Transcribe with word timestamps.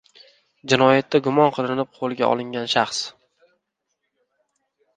Jinoyatda 0.71 1.21
gumon 1.27 1.53
qilinib 1.59 1.93
qo‘lga 1.99 2.31
olingan 2.37 2.73
shaxs 2.73 3.05